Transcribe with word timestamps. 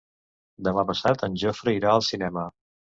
Demà 0.69 0.85
passat 0.93 1.27
en 1.29 1.37
Jofre 1.45 1.77
irà 1.81 1.95
al 1.95 2.07
cinema. 2.13 2.53